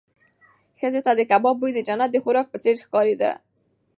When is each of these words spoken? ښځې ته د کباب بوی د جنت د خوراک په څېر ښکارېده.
ښځې 0.79 1.01
ته 1.05 1.11
د 1.15 1.21
کباب 1.31 1.55
بوی 1.59 1.71
د 1.73 1.79
جنت 1.87 2.09
د 2.11 2.17
خوراک 2.23 2.47
په 2.51 2.57
څېر 2.63 2.75
ښکارېده. 2.85 3.31